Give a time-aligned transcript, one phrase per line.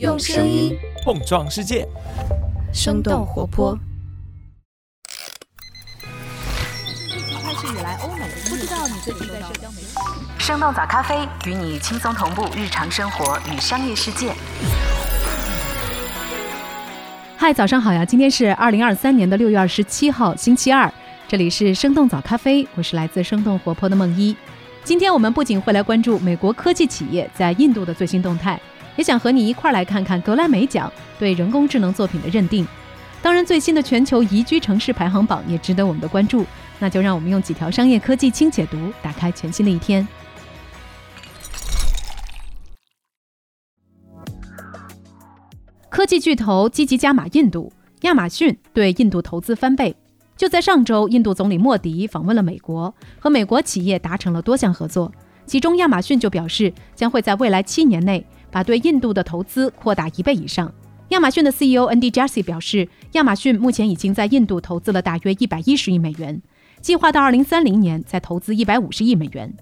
[0.00, 1.86] 用声音碰撞世界，
[2.72, 3.78] 生动活泼。
[7.16, 9.94] 疫情开始以来，欧美不知道你最近在社交媒体。
[10.36, 14.34] 生动早咖啡与你轻松同步日常生活与商业世界。
[17.36, 18.04] 嗨，早上好呀！
[18.04, 20.92] 今天是二零二三年的六月二十七号，星期二。
[21.28, 24.36] 这里是生动早咖啡，我是来自生动活泼的梦一。
[24.82, 28.60] 今天我们不仅会来关注美国科技企业在印度的最新动态。
[28.96, 32.66] 也想和你一块儿来看看格莱美奖对人工智能作品的认定。
[33.22, 36.44] 当然，最新的全球宜居城市排行榜也值得我们的关注。
[36.80, 40.06] 那就让我们用几条商业科技轻解读，打开全新的一天。
[45.88, 49.96] 科技巨头积极加码印度，亚马逊对印度投资翻倍。
[50.36, 55.10] 就在上周，印度总理莫迪访问了美国，和美国企业达成了多项合作，
[55.46, 58.26] 其中亚马逊就表示将会在未来七年内。
[58.54, 60.72] 把对印度的投资扩大一倍以上。
[61.08, 66.40] 亚马逊的 CEO Andy Jassy 表示，亚马逊目前已经在印度投资了大约一百一十亿美元，
[66.80, 69.52] 计划到二零三零年再投资一百五十亿美元。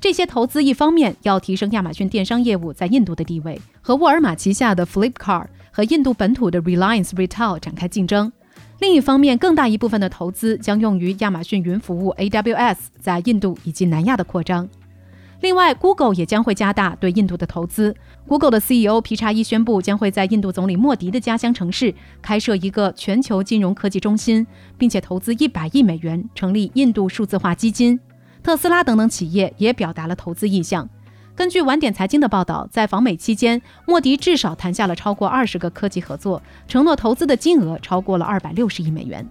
[0.00, 8.30] 这些投资一方面要提升亚马逊电商业务在印度的地位，和沃尔玛旗下的 Flipkart 和印度本土的 Reliance Retail 展开竞争；
[8.78, 14.68] 另一方面，更大一部分的投资将用于亚马逊云服务 AWS 在印度以及南亚的扩张。
[15.40, 17.94] 另外，Google 也将会加大对印度的投资。
[18.26, 24.46] Google 的 CEO 皮查伊宣布，将会在印度总理莫迪的家乡城市开设一个全球金融科技中心，
[24.78, 28.00] 并且投资一百亿美元成立印度数字化基金。
[28.42, 30.88] 特斯拉等等企业也表达了投资意向。
[31.34, 39.28] 根据晚点财经的报道，在访美期间，莫迪至少谈下了超过二十个科技合作，承诺投资的金额超过了二百六十亿美元。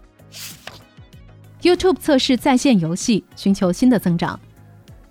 [1.63, 4.39] YouTube 测试在线游戏，寻求新的增长。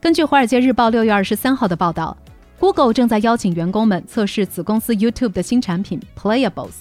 [0.04, 2.14] 根据《华尔街日报》六月二十三号的报道
[2.60, 6.74] ，Google 正在邀请员工们测试子公司 YouTube 的新产品 Playables。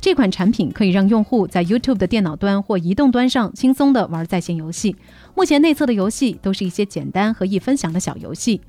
[0.00, 4.94] 这款产品可以让用户在 YouTube 的电脑端或移动端上轻松地玩在线游戏。
[5.34, 8.60] 目前内测的游戏都是一些简单和易分享的小游戏。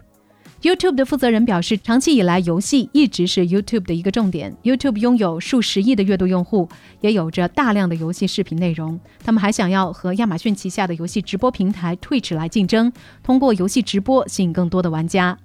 [0.62, 4.56] YouTube 的负责人表示，长期以来，游戏一直是 YouTube 的一个重点。
[4.64, 6.68] YouTube 拥有数十亿的阅读用户，
[7.02, 9.00] 也有着大量的游戏视频内容。
[9.24, 12.92] 他们还想要和亚马逊旗下的游戏直播平台 Twitch 来竞争，
[13.22, 15.38] 通过游戏直播吸引更多的玩家。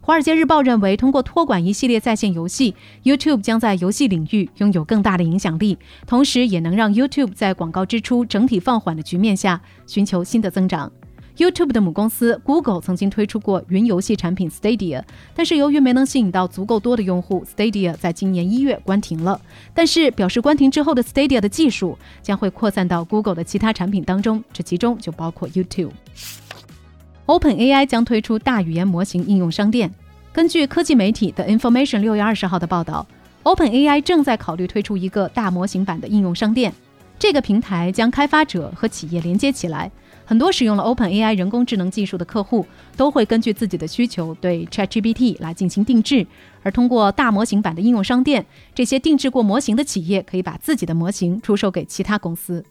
[0.00, 5.76] 华尔街日报认为，通过托管一系列在线游戏，YouTube 将在游戏领域拥有更大的影响力，
[6.06, 10.92] 同时也能让 YouTube 在广告支出整体放缓的局面下寻求新的增长。
[11.36, 15.02] YouTube 的母公司 Google 曾经推出过云游戏产品 Stadia，
[15.34, 19.38] 但是由于没能吸引到足够多的用户，Stadia 在今年一月关停了。
[19.74, 25.90] 但是表示关停之后的 Stadia 的技术将会扩散到 Google 的其他产品当中，这其中就包括 YouTube。
[27.26, 29.92] OpenAI 将推出大语言模型应用商店。
[30.32, 33.06] 根据科技媒体的 Information 六月二十号的报道
[33.42, 36.72] ，OpenAI 正在考虑推出一个大模型版的应用商店。
[37.18, 39.90] 这个平台将开发者和企业连接起来。
[40.28, 42.66] 很多使用了 OpenAI 人工智能技术的客户
[42.96, 46.26] 都会根据自己的需求对 ChatGPT 来进行定制，
[46.64, 48.44] 而通过大模型版的应用商店，
[48.74, 52.64] 这些定制过模型的企业可以把自己的模型出售给其他公司。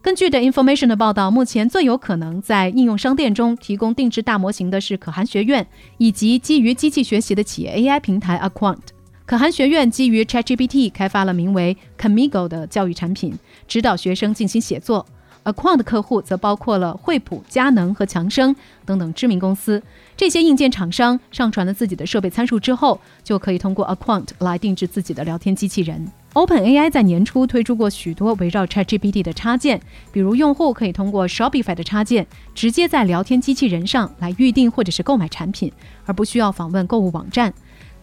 [0.00, 5.66] 根据 The Information 的报道，目前最有可能在应用商店中提供定制大模型的是可汗学院
[5.98, 8.93] 以及基于机器学习的企业 AI 平台 Aquant。
[9.26, 15.06] 可汗学院基于 ChatGPT 开发了名为 Camigo 的教育产品，指导学生进行写作。
[15.44, 18.54] Aquant 的客户则包括了惠普、佳能和强生
[18.86, 19.82] 等等知名公司。
[20.16, 26.06] 这些硬件厂商上传了自己的设备参数之后，就可以通过 Aquant 来定制自己的聊天机器人。
[26.34, 29.80] OpenAI 在年初推出过许多围绕 ChatGPT 的插件，
[30.12, 35.70] 比如用户可以通过 Shopify 的插件，直接在聊天机器人上来预定或者是购买产品，
[36.06, 37.52] 而不需要访问购物网站。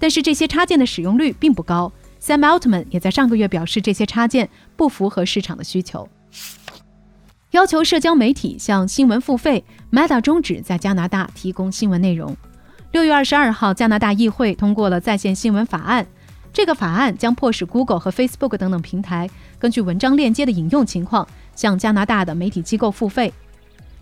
[0.01, 1.93] 但是这些插件的使用率并不高。
[2.19, 6.09] Sam Altman 也在上个月表示，这些插件不符合市场的需求。
[7.51, 12.35] 要求社交媒体向新闻付费，Meta 终止在加拿大提供新闻内容。
[12.91, 16.07] 六月二十二号，加拿大议会通过了在线新闻法案。
[16.51, 21.25] 这个法案将迫使 Google 和 Facebook 等等平台根据文章链接的引用情况
[21.55, 23.31] 向加拿大的媒体机构付费。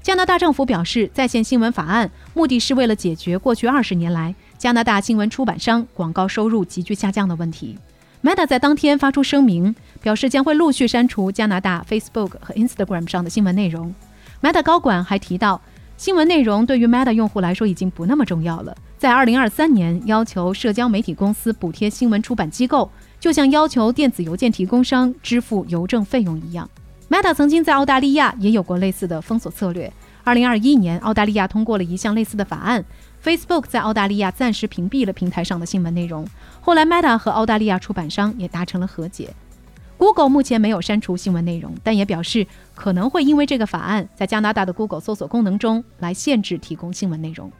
[0.01, 7.77] 加拿大政府表示，在线新闻法案目的是为了解决过去二十年来加拿大新闻出版商广告收入急剧下降的问题。
[8.21, 13.95] Meta 在当天发出声明，表示将会陆续删除加拿大 Facebook 和 Instagram 上的新闻内容。
[14.41, 15.61] Meta 高管还提到，
[15.95, 18.75] 新闻内容对于 Meta 用户来说已经不那么重要了。
[18.97, 26.69] 在2023年，要求社交媒体公司补贴新闻出版机构，就像要求电子邮件提供商支付邮政费用一样。
[27.09, 29.91] Meta 曾经在澳大利亚也有过类似的封锁策略。
[30.25, 32.83] 2021年，澳大利亚通过了一项类似的法案。
[33.24, 36.25] Facebook 在澳大利亚暂时屏蔽了平台上的新闻内容，
[36.62, 39.33] 后来 Meta 和澳大利亚出版商也达成了和解。
[39.98, 47.51] Google 目前没有删除新闻内容，但也表示可能会因为这个法案，在加拿大的 Google 搜索功能中来限制提供新闻内容。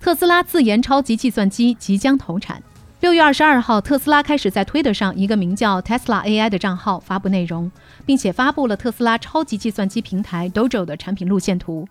[0.00, 2.62] 特斯拉自研超级计算机即将投产。
[3.00, 7.70] 六月二十二号，特斯拉开始在推特上一个名叫 Tesla AI 的账号发布内容，
[8.04, 11.86] 并且发布了特斯拉超级计算机平台 Dojo 的产品路线图。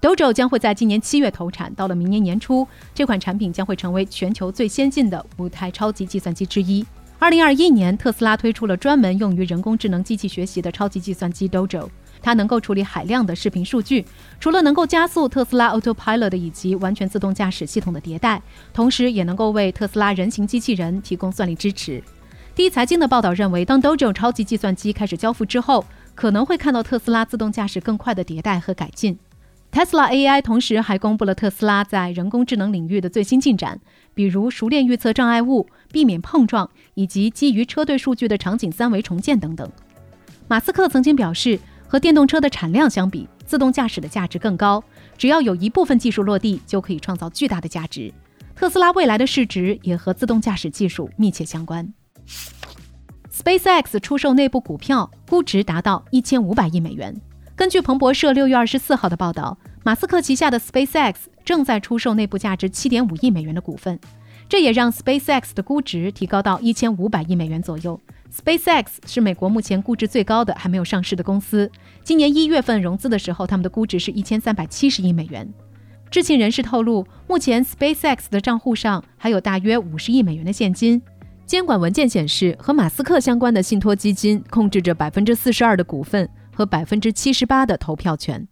[0.00, 6.86] Dojo 将会在今年七月投产，到了明年年初，这款产品将会成为全球最先进的五台超级计算机之一。
[7.18, 11.88] 二零二一年，特斯拉推出了专门用于人工智能机器学习的超级计算机 Dojo。
[12.24, 14.02] 它能够处理海量的视频数据，
[14.40, 18.40] 除了能够加速特斯拉 Autopilot 以及完全自动驾驶系统的迭代，
[18.72, 22.02] 同时也能够为特斯拉人形机器人提供算力支持。
[22.54, 25.84] 第一财经的报道认为，当 Dojo 超级计算机开始交付之后，
[26.14, 29.18] 可能会看到特斯拉自动驾驶更快的迭代和改进。
[29.70, 33.78] Tesla AI 同时还公布了特斯拉在人工智能领域的最新进展，
[34.14, 39.70] 比如熟练预测障碍物、避免碰撞，以及基于车队数据的场景三维重建等等。
[40.48, 41.60] 马斯克曾经表示。
[41.94, 44.82] 和电动车的产量相比，自动驾驶的价值更高。
[45.16, 48.12] 只要有一部分技术落地，就可以创造巨大的价值。
[48.56, 51.88] 特斯拉未来的市值也和自动驾驶技术密切相关。
[53.30, 57.14] SpaceX 出售内部股票，估值达到一千五百亿美元。
[57.54, 61.14] 根据彭博社六月二十四号的报道，马斯克旗下的 SpaceX
[61.44, 64.00] 正在出售内部价值七点五亿美元的股份，
[64.54, 68.00] 这也让 SpaceX 的估值提高到一千五百亿美元左右。
[68.32, 71.68] SpaceX 是美国目前估值最高的还没有上市的公司。
[72.04, 75.52] 今年一月份融资的时候，他们的估值是一千三百七十亿美元。
[76.08, 81.02] 知情人士透露，目前 SpaceX 的账户上还有大约五十亿美元的现金。
[81.44, 88.46] 监管文件显示，和马斯克相关的信托基金控制着百分之四十二的股份和百分之七十八的投票权。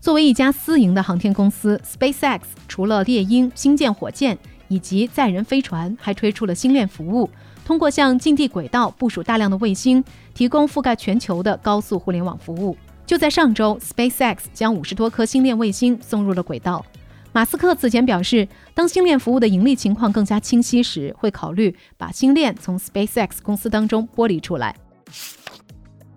[0.00, 4.38] 作为一家私营的航天公司，SpaceX 除了猎鹰、星舰火箭
[4.68, 7.28] 以及载人飞船，还推出了星链服务。
[7.64, 12.76] 通过向近地轨道部署大量的卫星，提供覆盖全球的高速互联网服务。
[13.04, 16.84] 就在上周，SpaceX 将五十多颗星链卫星送入了轨道。
[17.32, 24.74] 马斯克此前表示，当星链服务的盈利情况更加清晰时，会考虑把星链从 SpaceX 公司当中剥离出来。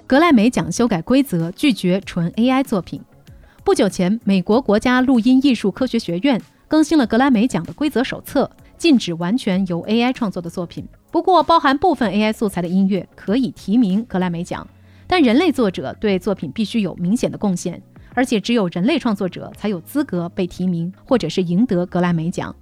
[0.07, 3.01] 格莱美奖修改规则，拒绝纯 AI 作品。
[3.63, 10.87] 不久前，美国国家录音艺术科学学院更新了格莱美奖的规则手册，禁止完全由 AI 创作的作品。
[11.11, 14.65] 不过，包含部分 AI 素材的音乐可以提名格莱美奖，
[15.05, 17.83] 但人类作者对作品必须有明显的贡献，
[18.13, 22.55] 而且只有人类创作者才有资格被提名或者是赢得格莱美奖。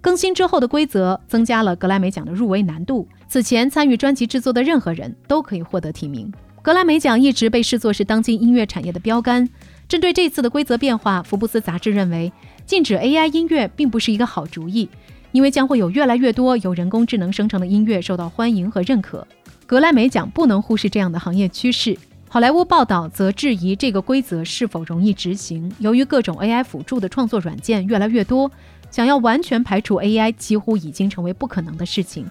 [0.00, 6.32] 更新之后的规则增加了格莱美奖的入围难度，此前参与专辑制作的任何人都可以获得提名。
[6.62, 9.46] 格莱美奖一直被视作是当今音乐产业的标杆。
[9.92, 12.32] 针对这次的规则变化，福布斯杂志认为，
[12.64, 14.88] 禁止 AI 音乐并不是一个好主意。
[15.32, 19.26] 因为将会有越来越多由人工智能生成的音乐受到欢迎和认可，
[19.66, 21.94] 格莱美奖不能忽视这样的行业趋势。
[22.26, 28.50] 好莱坞报道则质疑这个规则是否容易执行，由于各种 AI 辅助的创作软件越来越多，
[28.90, 32.26] 想要完全排除 AI 几乎已经成为不可能的事情。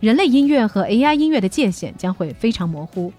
[0.00, 3.12] 人类音乐和 AI 音乐的界限将会非常模糊。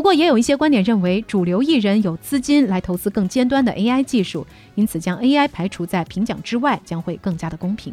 [0.00, 7.92] 不过，也有一些观点认为，主流艺人有资金来投资更尖端的 AI 技术，因此将 AI 排除在评奖之外将会更加的公平。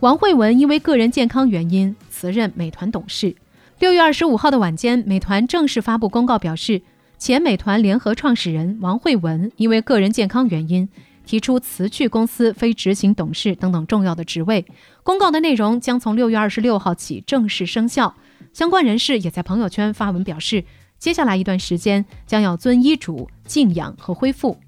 [0.00, 3.36] 王慧文因为个人健康原因辞任美团董事。
[3.78, 6.80] 六月二十五号的晚间，美团正式发布公告，表示
[7.18, 10.88] 前美团联合创始人王慧文因为个人健康原因
[11.26, 14.64] 提出辞去公司非执行董事等等重要的职位。
[15.02, 18.14] 公告的内容将从六月二十六号起正式生效。
[18.52, 20.64] 相关人士也在朋友圈发文表示，
[20.98, 24.58] 接下来一段时间将要遵医嘱静养和恢复。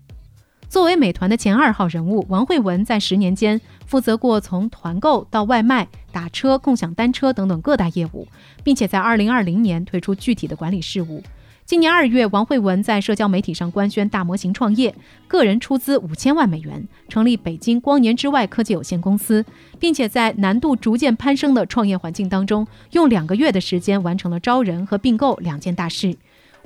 [0.68, 8.26] 作为美团的前二号人物，王慧文在十年间负责过从团购到外卖、打车、共享单车等等各大业务，
[8.64, 11.22] 并且在二零二零年推出具体的管理事务。
[11.66, 14.94] 今年二月，王慧文在社交媒体上官宣大模型创业，
[15.26, 19.42] 个人出资五千万美元成立北京光年之外科技有限公司，
[19.78, 26.14] 并且在难度逐渐攀升的创业环境当中，用两个月的时间完成了招人和并购两件大事。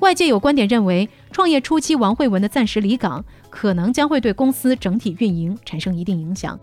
[0.00, 6.58] 外界有观点认为，创业初期王慧文的暂时离岗，可能将会对公司整体运营产生一定影响。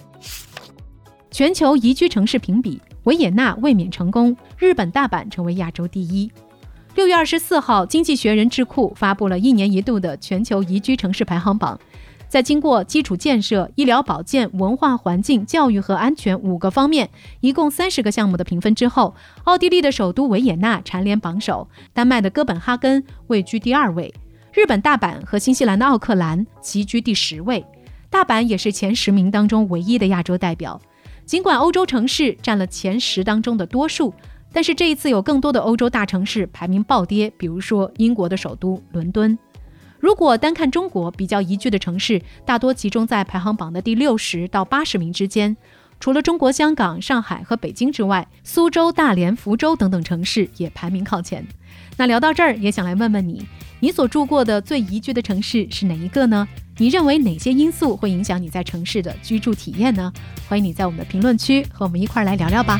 [1.32, 6.30] 全球宜居城市评比，维也纳卫冕成功，日本大阪成为亚洲第一。
[6.96, 11.78] 六月二十四号，经济学人智库发布了一年一度的全球宜居城市排行榜。
[12.30, 17.10] 在经过基础建设、医疗保健、文化环境、教育和安全五个方面，
[17.42, 24.14] 一共三十个项目的评分之后，奥地利的首都维也纳蝉联榜首，丹麦的哥本哈根位居第二位，
[24.54, 27.66] 日本大阪和新西兰的奥克兰齐居第十位。
[28.10, 30.80] 大阪也是前十名当中唯一的亚洲代表。
[31.26, 34.14] 尽管欧洲城市占了前十当中的多数，
[34.56, 39.38] 但是这一次有更多的欧洲大城市排名暴跌，比如说英国的首都伦敦。
[40.00, 45.58] 如果单看中国比较宜居的城市，大多集中在排行榜的第六十到八十名之间。
[46.00, 51.46] 除了中国香港、上海和北京之外，苏州、大连、福州等等城市也排名靠前。
[51.98, 53.46] 那聊到这儿，也想来问问你，
[53.82, 56.48] 你所住过的最宜居的城市是哪一个呢？
[56.78, 60.14] 你认为哪些因素会影响你在城市的居住体验呢？
[60.48, 62.80] 欢迎你在我们的评论区和我们一块儿来聊聊吧。